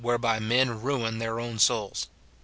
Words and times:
207 0.03 0.13
whereby 0.15 0.43
men 0.43 0.81
ruin 0.81 1.19
theii' 1.19 1.39
own 1.43 1.59
souls. 1.59 2.07